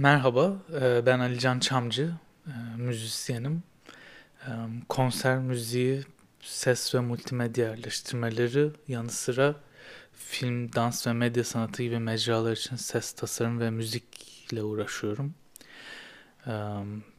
Merhaba, 0.00 0.52
e, 0.80 1.06
ben 1.06 1.18
Alican 1.18 1.58
Çamcı, 1.58 2.12
e, 2.46 2.52
müzisyenim. 2.76 3.62
E, 4.46 4.50
konser 4.88 5.38
müziği, 5.38 6.02
ses 6.40 6.94
ve 6.94 7.00
multimedya 7.00 7.68
yerleştirmeleri 7.68 8.70
yanı 8.88 9.10
sıra 9.10 9.54
film, 10.12 10.72
dans 10.72 11.06
ve 11.06 11.12
medya 11.12 11.44
sanatı 11.44 11.82
gibi 11.82 11.98
mecralar 11.98 12.52
için 12.52 12.76
ses 12.76 13.12
tasarım 13.12 13.60
ve 13.60 13.70
müzikle 13.70 14.62
uğraşıyorum. 14.62 15.34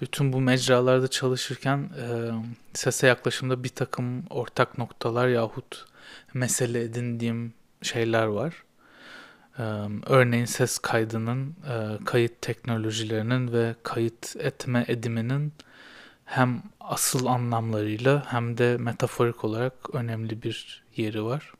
Bütün 0.00 0.32
bu 0.32 0.40
mecralarda 0.40 1.08
çalışırken 1.08 1.90
sese 2.74 3.06
yaklaşımda 3.06 3.64
bir 3.64 3.68
takım 3.68 4.26
ortak 4.30 4.78
noktalar 4.78 5.28
yahut 5.28 5.84
mesele 6.34 6.82
edindiğim 6.82 7.54
şeyler 7.82 8.26
var. 8.26 8.62
Örneğin 10.06 10.44
ses 10.44 10.78
kaydının, 10.78 11.56
kayıt 12.04 12.42
teknolojilerinin 12.42 13.52
ve 13.52 13.74
kayıt 13.82 14.36
etme 14.38 14.84
ediminin 14.88 15.52
hem 16.24 16.62
asıl 16.80 17.26
anlamlarıyla 17.26 18.32
hem 18.32 18.58
de 18.58 18.76
metaforik 18.76 19.44
olarak 19.44 19.94
önemli 19.94 20.42
bir 20.42 20.84
yeri 20.96 21.24
var. 21.24 21.52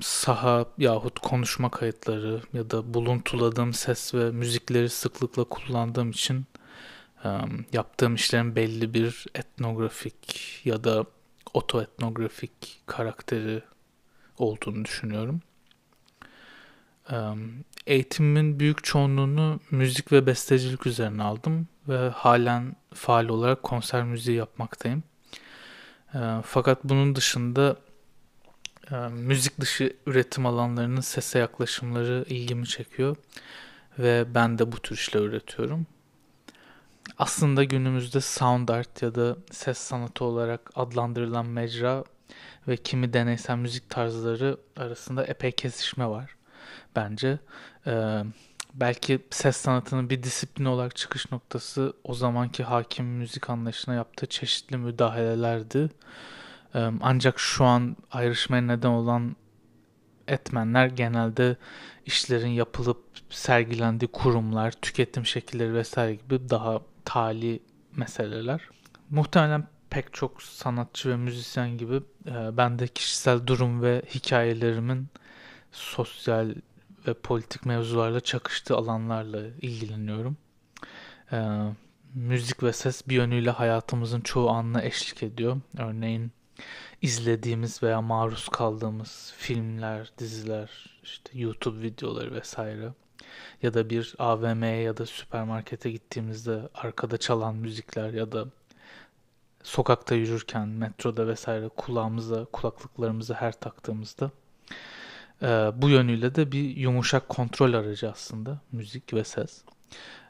Saha 0.00 0.66
yahut 0.78 1.18
konuşma 1.18 1.70
kayıtları 1.70 2.42
ya 2.52 2.70
da 2.70 2.94
buluntuladığım 2.94 3.72
ses 3.72 4.14
ve 4.14 4.30
müzikleri 4.30 4.88
sıklıkla 4.88 5.44
kullandığım 5.44 6.10
için 6.10 6.46
yaptığım 7.72 8.14
işlerin 8.14 8.56
belli 8.56 8.94
bir 8.94 9.26
etnografik 9.34 10.60
ya 10.64 10.84
da 10.84 11.04
otoetnografik 11.54 12.82
karakteri 12.86 13.62
olduğunu 14.38 14.84
düşünüyorum. 14.84 15.40
Eğitimimin 17.86 18.60
büyük 18.60 18.84
çoğunluğunu 18.84 19.60
müzik 19.70 20.12
ve 20.12 20.26
bestecilik 20.26 20.86
üzerine 20.86 21.22
aldım 21.22 21.68
ve 21.88 22.08
halen 22.08 22.76
faal 22.94 23.28
olarak 23.28 23.62
konser 23.62 24.04
müziği 24.04 24.36
yapmaktayım. 24.36 25.02
Fakat 26.42 26.84
bunun 26.84 27.16
dışında 27.16 27.76
müzik 29.10 29.60
dışı 29.60 29.96
üretim 30.06 30.46
alanlarının 30.46 31.00
sese 31.00 31.38
yaklaşımları 31.38 32.24
ilgimi 32.28 32.66
çekiyor 32.66 33.16
ve 33.98 34.34
ben 34.34 34.58
de 34.58 34.72
bu 34.72 34.82
tür 34.82 34.96
işler 34.96 35.20
üretiyorum. 35.20 35.86
Aslında 37.18 37.64
günümüzde 37.64 38.20
sound 38.20 38.68
art 38.68 39.02
ya 39.02 39.14
da 39.14 39.36
ses 39.50 39.78
sanatı 39.78 40.24
olarak 40.24 40.70
adlandırılan 40.74 41.46
mecra 41.46 42.04
ve 42.68 42.76
kimi 42.76 43.12
deneysel 43.12 43.56
müzik 43.56 43.90
tarzları 43.90 44.58
arasında 44.76 45.24
epey 45.24 45.52
kesişme 45.52 46.06
var 46.06 46.37
bence. 46.96 47.38
Ee, 47.86 48.22
belki 48.74 49.26
ses 49.30 49.56
sanatının 49.56 50.10
bir 50.10 50.22
disiplin 50.22 50.64
olarak 50.64 50.96
çıkış 50.96 51.32
noktası 51.32 51.92
o 52.04 52.14
zamanki 52.14 52.64
hakim 52.64 53.06
müzik 53.06 53.50
anlayışına 53.50 53.94
yaptığı 53.94 54.26
çeşitli 54.26 54.76
müdahalelerdi. 54.76 55.90
Ee, 56.74 56.90
ancak 57.00 57.38
şu 57.40 57.64
an 57.64 57.96
ayrışmaya 58.12 58.62
neden 58.62 58.88
olan 58.88 59.36
etmenler 60.28 60.86
genelde 60.86 61.56
işlerin 62.06 62.48
yapılıp 62.48 63.04
sergilendiği 63.30 64.08
kurumlar, 64.12 64.72
tüketim 64.72 65.26
şekilleri 65.26 65.74
vesaire 65.74 66.14
gibi 66.14 66.50
daha 66.50 66.80
tali 67.04 67.62
meseleler. 67.96 68.60
Muhtemelen 69.10 69.66
pek 69.90 70.14
çok 70.14 70.42
sanatçı 70.42 71.10
ve 71.10 71.16
müzisyen 71.16 71.78
gibi 71.78 71.96
e, 72.26 72.56
ben 72.56 72.78
de 72.78 72.86
kişisel 72.86 73.46
durum 73.46 73.82
ve 73.82 74.02
hikayelerimin 74.14 75.08
sosyal 75.72 76.54
ve 77.06 77.14
politik 77.14 77.66
mevzularla 77.66 78.20
çakıştığı 78.20 78.76
alanlarla 78.76 79.40
ilgileniyorum. 79.60 80.36
Ee, 81.32 81.46
müzik 82.14 82.62
ve 82.62 82.72
ses 82.72 83.08
bir 83.08 83.14
yönüyle 83.14 83.50
hayatımızın 83.50 84.20
çoğu 84.20 84.50
anına 84.50 84.82
eşlik 84.82 85.22
ediyor. 85.22 85.60
Örneğin 85.78 86.32
izlediğimiz 87.02 87.82
veya 87.82 88.02
maruz 88.02 88.48
kaldığımız 88.48 89.34
filmler, 89.36 90.12
diziler, 90.18 91.00
işte 91.02 91.38
YouTube 91.38 91.82
videoları 91.82 92.34
vesaire 92.34 92.92
ya 93.62 93.74
da 93.74 93.90
bir 93.90 94.14
AVM'ye 94.18 94.82
ya 94.82 94.96
da 94.96 95.06
süpermarkete 95.06 95.90
gittiğimizde 95.90 96.68
arkada 96.74 97.18
çalan 97.18 97.54
müzikler 97.54 98.12
ya 98.12 98.32
da 98.32 98.46
sokakta 99.62 100.14
yürürken, 100.14 100.68
metroda 100.68 101.26
vesaire 101.26 101.68
kulağımıza, 101.68 102.44
kulaklıklarımızı 102.44 103.34
her 103.34 103.60
taktığımızda 103.60 104.30
e, 105.42 105.46
bu 105.74 105.88
yönüyle 105.88 106.34
de 106.34 106.52
bir 106.52 106.76
yumuşak 106.76 107.28
kontrol 107.28 107.72
aracı 107.72 108.10
aslında 108.10 108.60
müzik 108.72 109.14
ve 109.14 109.24
ses. 109.24 109.62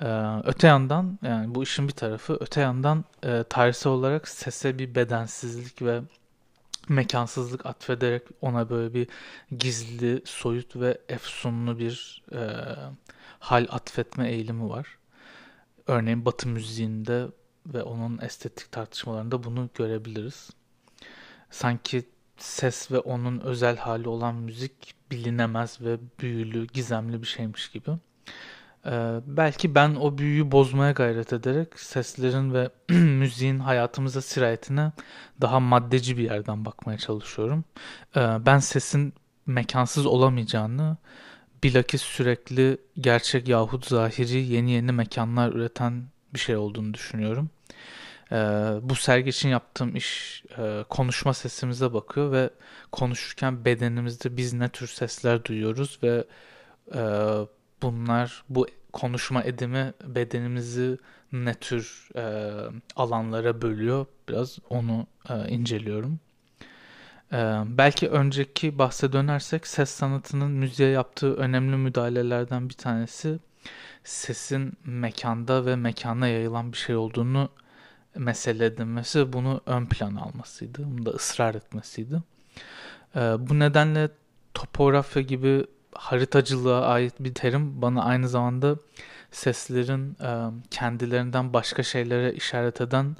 E, 0.00 0.06
öte 0.44 0.66
yandan 0.66 1.18
yani 1.22 1.54
bu 1.54 1.62
işin 1.62 1.88
bir 1.88 1.92
tarafı 1.92 2.38
öte 2.40 2.60
yandan 2.60 3.04
e, 3.22 3.44
tarihsel 3.48 3.92
olarak 3.92 4.28
sese 4.28 4.78
bir 4.78 4.94
bedensizlik 4.94 5.82
ve 5.82 6.00
mekansızlık 6.88 7.66
atfederek 7.66 8.22
ona 8.40 8.70
böyle 8.70 8.94
bir 8.94 9.08
gizli, 9.58 10.22
soyut 10.24 10.76
ve 10.76 10.98
efsunlu 11.08 11.78
bir 11.78 12.22
e, 12.32 12.40
hal 13.38 13.66
atfetme 13.70 14.30
eğilimi 14.30 14.68
var. 14.68 14.98
Örneğin 15.86 16.24
Batı 16.24 16.48
müziğinde 16.48 17.26
ve 17.66 17.82
onun 17.82 18.18
estetik 18.18 18.72
tartışmalarında 18.72 19.44
bunu 19.44 19.68
görebiliriz. 19.74 20.50
Sanki 21.50 22.08
ses 22.42 22.90
ve 22.92 22.98
onun 22.98 23.40
özel 23.40 23.76
hali 23.76 24.08
olan 24.08 24.34
müzik 24.34 24.94
bilinemez 25.10 25.78
ve 25.80 25.96
büyülü, 26.20 26.66
gizemli 26.66 27.22
bir 27.22 27.26
şeymiş 27.26 27.68
gibi. 27.68 27.90
Ee, 28.86 29.20
belki 29.26 29.74
ben 29.74 29.94
o 29.94 30.18
büyüyü 30.18 30.52
bozmaya 30.52 30.92
gayret 30.92 31.32
ederek 31.32 31.80
seslerin 31.80 32.54
ve 32.54 32.70
müziğin 32.94 33.58
hayatımıza 33.58 34.22
sirayetine 34.22 34.92
daha 35.40 35.60
maddeci 35.60 36.16
bir 36.16 36.22
yerden 36.22 36.64
bakmaya 36.64 36.98
çalışıyorum. 36.98 37.64
Ee, 38.16 38.20
ben 38.46 38.58
sesin 38.58 39.14
mekansız 39.46 40.06
olamayacağını, 40.06 40.96
bilakis 41.64 42.02
sürekli 42.02 42.78
gerçek 43.00 43.48
yahut 43.48 43.86
zahiri 43.86 44.42
yeni 44.42 44.70
yeni 44.70 44.92
mekanlar 44.92 45.52
üreten 45.52 46.04
bir 46.34 46.38
şey 46.38 46.56
olduğunu 46.56 46.94
düşünüyorum. 46.94 47.50
Ee, 48.32 48.36
bu 48.82 48.94
sergi 48.94 49.30
için 49.30 49.48
yaptığım 49.48 49.96
iş 49.96 50.42
e, 50.58 50.84
konuşma 50.88 51.34
sesimize 51.34 51.92
bakıyor 51.92 52.32
ve 52.32 52.50
konuşurken 52.92 53.64
bedenimizde 53.64 54.36
biz 54.36 54.52
ne 54.52 54.68
tür 54.68 54.86
sesler 54.86 55.44
duyuyoruz 55.44 55.98
ve 56.02 56.24
e, 56.94 57.02
bunlar 57.82 58.44
bu 58.48 58.66
konuşma 58.92 59.42
edimi 59.42 59.92
bedenimizi 60.04 60.98
ne 61.32 61.54
tür 61.54 62.08
e, 62.16 62.54
alanlara 62.96 63.62
bölüyor 63.62 64.06
biraz 64.28 64.58
onu 64.70 65.06
e, 65.30 65.48
inceliyorum. 65.48 66.20
E, 67.32 67.36
belki 67.66 68.08
önceki 68.08 68.78
bahse 68.78 69.12
dönersek 69.12 69.66
ses 69.66 69.90
sanatının 69.90 70.50
müziğe 70.50 70.90
yaptığı 70.90 71.34
önemli 71.36 71.76
müdahalelerden 71.76 72.68
bir 72.68 72.74
tanesi 72.74 73.38
sesin 74.04 74.72
mekanda 74.84 75.66
ve 75.66 75.76
mekana 75.76 76.28
yayılan 76.28 76.72
bir 76.72 76.78
şey 76.78 76.96
olduğunu 76.96 77.48
mesele 78.16 78.64
edilmesi 78.64 79.32
bunu 79.32 79.60
ön 79.66 79.86
plan 79.86 80.14
almasıydı. 80.14 80.84
Bunu 80.84 81.06
da 81.06 81.10
ısrar 81.10 81.54
etmesiydi. 81.54 82.22
E, 83.16 83.20
bu 83.20 83.58
nedenle 83.58 84.10
topografya 84.54 85.22
gibi 85.22 85.66
haritacılığa 85.92 86.86
ait 86.86 87.14
bir 87.20 87.34
terim 87.34 87.82
bana 87.82 88.04
aynı 88.04 88.28
zamanda 88.28 88.76
seslerin 89.30 90.16
e, 90.22 90.50
kendilerinden 90.70 91.52
başka 91.52 91.82
şeylere 91.82 92.32
işaret 92.32 92.80
eden 92.80 93.16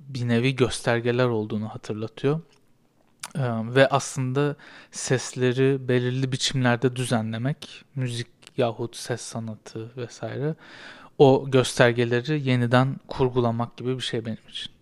bir 0.00 0.28
nevi 0.28 0.56
göstergeler 0.56 1.26
olduğunu 1.26 1.68
hatırlatıyor. 1.68 2.40
E, 3.34 3.42
ve 3.74 3.88
aslında 3.88 4.56
sesleri 4.90 5.88
belirli 5.88 6.32
biçimlerde 6.32 6.96
düzenlemek, 6.96 7.84
müzik 7.94 8.26
yahut 8.56 8.96
ses 8.96 9.20
sanatı 9.20 9.90
vesaire 9.96 10.54
o 11.18 11.50
göstergeleri 11.50 12.48
yeniden 12.48 12.96
kurgulamak 13.08 13.76
gibi 13.76 13.96
bir 13.96 14.02
şey 14.02 14.24
benim 14.24 14.48
için. 14.48 14.75